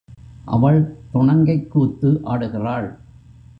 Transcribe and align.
அவள் 0.45 0.95
துணங்கைக் 1.13 1.67
கூத்து 1.67 2.19
ஆடுகிறாள். 2.23 2.97